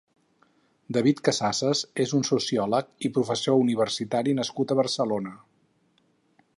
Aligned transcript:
David 0.95 1.19
Casassas 1.27 1.83
és 2.05 2.15
un 2.21 2.25
sociòleg 2.29 3.07
i 3.09 3.13
professor 3.19 3.61
universitari 3.67 4.35
nascut 4.41 4.73
a 4.77 4.83
Barcelona. 4.83 5.37